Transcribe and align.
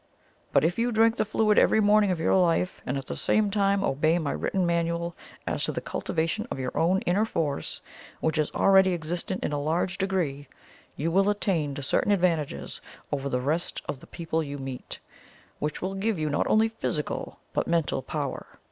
But 0.51 0.65
if 0.65 0.79
you 0.79 0.91
drink 0.91 1.15
the 1.15 1.25
fluid 1.25 1.59
every 1.59 1.79
morning 1.79 2.09
of 2.09 2.19
your 2.19 2.35
life, 2.35 2.81
and 2.87 2.97
at 2.97 3.05
the 3.05 3.15
same 3.15 3.51
time 3.51 3.83
obey 3.83 4.17
my 4.17 4.31
written 4.31 4.65
manual 4.65 5.15
as 5.45 5.63
to 5.65 5.71
the 5.71 5.79
cultivation 5.79 6.47
of 6.49 6.57
your 6.57 6.75
own 6.75 7.01
inner 7.03 7.23
force, 7.23 7.81
which 8.19 8.39
is 8.39 8.49
already 8.53 8.95
existent 8.95 9.43
in 9.43 9.53
a 9.53 9.61
large 9.61 9.99
degree, 9.99 10.47
you 10.95 11.11
will 11.11 11.29
attain 11.29 11.75
to 11.75 11.83
certain 11.83 12.11
advantages 12.11 12.81
over 13.11 13.29
the 13.29 13.39
rest 13.41 13.83
of 13.87 13.99
the 13.99 14.07
people 14.07 14.41
you 14.41 14.57
meet, 14.57 14.99
which 15.59 15.83
will 15.83 15.93
give 15.93 16.17
you 16.17 16.31
not 16.31 16.47
only 16.47 16.67
physical, 16.67 17.37
but 17.53 17.67
mental 17.67 18.01
power." 18.01 18.47